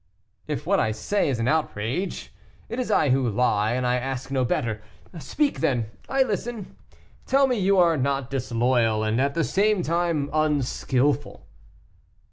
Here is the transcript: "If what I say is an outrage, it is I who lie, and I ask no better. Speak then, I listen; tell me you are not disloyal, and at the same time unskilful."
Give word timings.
"If 0.47 0.65
what 0.65 0.79
I 0.79 0.91
say 0.93 1.29
is 1.29 1.37
an 1.37 1.47
outrage, 1.47 2.33
it 2.69 2.79
is 2.79 2.89
I 2.89 3.09
who 3.09 3.29
lie, 3.29 3.73
and 3.73 3.85
I 3.85 3.97
ask 3.97 4.31
no 4.31 4.43
better. 4.43 4.81
Speak 5.19 5.59
then, 5.59 5.91
I 6.09 6.23
listen; 6.23 6.75
tell 7.27 7.45
me 7.45 7.59
you 7.59 7.77
are 7.77 7.97
not 7.97 8.31
disloyal, 8.31 9.03
and 9.03 9.21
at 9.21 9.35
the 9.35 9.43
same 9.43 9.83
time 9.83 10.31
unskilful." 10.33 11.45